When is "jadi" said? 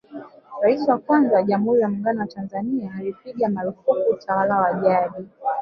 4.73-5.27